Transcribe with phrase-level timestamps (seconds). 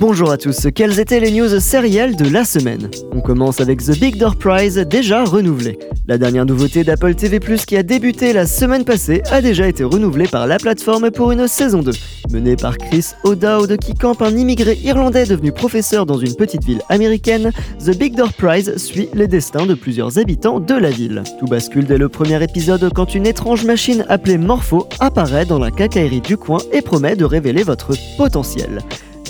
[0.00, 3.98] Bonjour à tous, quelles étaient les news sérielles de la semaine On commence avec The
[3.98, 5.76] Big Door Prize, déjà renouvelé.
[6.06, 10.28] La dernière nouveauté d'Apple TV+, qui a débuté la semaine passée, a déjà été renouvelée
[10.28, 11.90] par la plateforme pour une saison 2.
[12.30, 16.82] Menée par Chris O'Dowd, qui campe un immigré irlandais devenu professeur dans une petite ville
[16.88, 17.50] américaine,
[17.84, 21.24] The Big Door Prize suit les destins de plusieurs habitants de la ville.
[21.40, 25.72] Tout bascule dès le premier épisode quand une étrange machine appelée Morpho apparaît dans la
[25.72, 28.80] cacaillerie du coin et promet de révéler votre potentiel.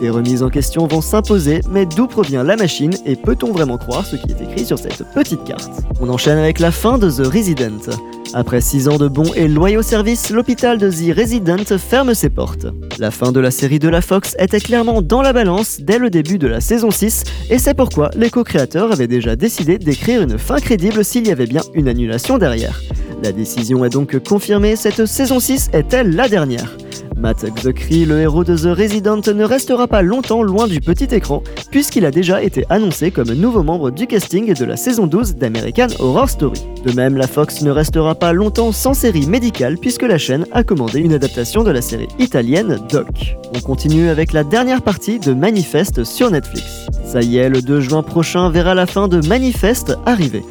[0.00, 4.04] Des remises en question vont s'imposer, mais d'où provient la machine et peut-on vraiment croire
[4.04, 5.70] ce qui est écrit sur cette petite carte?
[6.00, 7.92] On enchaîne avec la fin de The Resident.
[8.34, 12.66] Après 6 ans de bons et loyaux services, l'hôpital de The Resident ferme ses portes.
[12.98, 16.10] La fin de la série de la Fox était clairement dans la balance dès le
[16.10, 20.38] début de la saison 6, et c'est pourquoi les co-créateurs avaient déjà décidé d'écrire une
[20.38, 22.82] fin crédible s'il y avait bien une annulation derrière.
[23.22, 26.76] La décision est donc confirmée, cette saison 6 est-elle la dernière?
[27.16, 31.42] Matt Xuckry, le héros de The Resident, ne restera pas longtemps loin du petit écran,
[31.70, 35.88] puisqu'il a déjà été annoncé comme nouveau membre du casting de la saison 12 d'American
[35.98, 36.60] Horror Story.
[36.84, 40.64] De même, la Fox ne restera pas longtemps sans série médicale, puisque la chaîne a
[40.64, 43.36] commandé une adaptation de la série italienne Doc.
[43.54, 46.86] On continue avec la dernière partie de Manifest sur Netflix.
[47.04, 50.42] Ça y est, le 2 juin prochain verra la fin de Manifest arriver.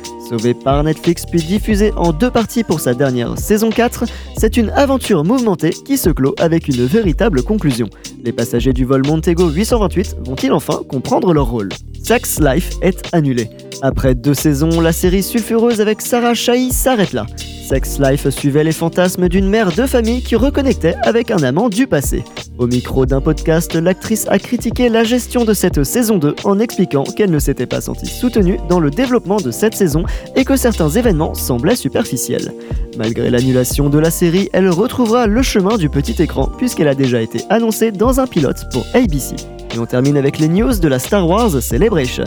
[0.64, 5.24] Par Netflix puis diffusé en deux parties pour sa dernière saison 4, c'est une aventure
[5.24, 7.88] mouvementée qui se clôt avec une véritable conclusion.
[8.24, 11.70] Les passagers du vol Montego 828 vont-ils enfin comprendre leur rôle?
[12.02, 13.50] Sex Life est annulé.
[13.84, 17.28] Après deux saisons, la série sulfureuse avec Sarah Shahi s'arrête là.
[17.70, 21.86] Sex Life suivait les fantasmes d'une mère de famille qui reconnectait avec un amant du
[21.86, 22.24] passé.
[22.60, 27.04] Au micro d'un podcast, l'actrice a critiqué la gestion de cette saison 2 en expliquant
[27.04, 30.04] qu'elle ne s'était pas sentie soutenue dans le développement de cette saison
[30.36, 32.54] et que certains événements semblaient superficiels.
[32.98, 37.22] Malgré l'annulation de la série, elle retrouvera le chemin du petit écran puisqu'elle a déjà
[37.22, 39.36] été annoncée dans un pilote pour ABC.
[39.74, 42.26] Et on termine avec les news de la Star Wars Celebration.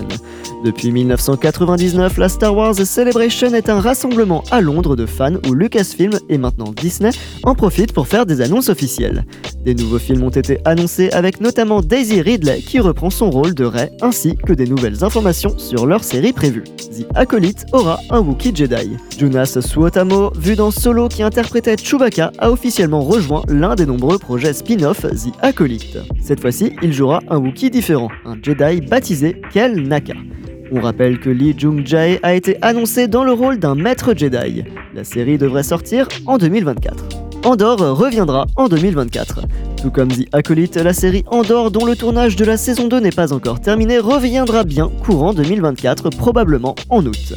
[0.64, 6.18] Depuis 1999, la Star Wars Celebration est un rassemblement à Londres de fans où Lucasfilm
[6.28, 7.10] et maintenant Disney
[7.44, 9.24] en profitent pour faire des annonces officielles.
[9.64, 13.64] Des nouveaux films ont été annoncés avec notamment Daisy Ridley qui reprend son rôle de
[13.64, 16.64] Rey ainsi que des nouvelles informations sur leur série prévue.
[16.78, 18.96] The Acolyte aura un Wookiee Jedi.
[20.56, 25.98] Dans Solo qui interprétait Chewbacca, a officiellement rejoint l'un des nombreux projets spin-off The Acolyte.
[26.20, 30.14] Cette fois-ci, il jouera un Wookiee différent, un Jedi baptisé Kel Naka.
[30.72, 34.64] On rappelle que Lee Jung-jae a été annoncé dans le rôle d'un maître Jedi.
[34.94, 37.04] La série devrait sortir en 2024.
[37.44, 39.42] Andor reviendra en 2024.
[39.86, 43.12] Tout comme The Acolyte, la série Andor, dont le tournage de la saison 2 n'est
[43.12, 47.34] pas encore terminé, reviendra bien courant 2024, probablement en août.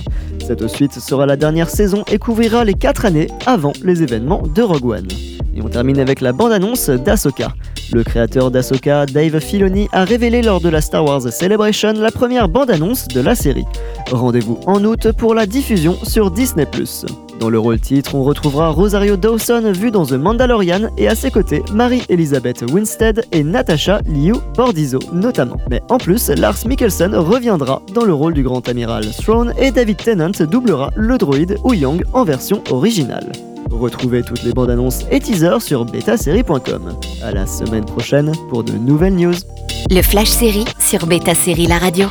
[0.48, 4.64] Cette suite sera la dernière saison et couvrira les 4 années avant les événements de
[4.64, 5.08] Rogue One.
[5.56, 7.54] Et on termine avec la bande-annonce d'Asoka.
[7.94, 12.50] Le créateur d'Asoka, Dave Filoni, a révélé lors de la Star Wars Celebration la première
[12.50, 13.66] bande-annonce de la série.
[14.10, 16.66] Rendez-vous en août pour la diffusion sur Disney+.
[17.40, 21.32] Dans le rôle titre, on retrouvera Rosario Dawson vue dans The Mandalorian et à ses
[21.32, 25.58] côtés Marie-Elizabeth Winstead et Natasha Liu Bordizzo notamment.
[25.70, 29.98] Mais en plus, Lars Mikkelsen reviendra dans le rôle du grand amiral Throne et David
[29.98, 33.32] Tennant doublera le droïde Young en version originale.
[33.72, 36.94] Retrouvez toutes les bandes annonces et teasers sur betasérie.com.
[37.24, 39.36] À la semaine prochaine pour de nouvelles news.
[39.90, 42.08] Le Flash Série sur Beta Série La Radio.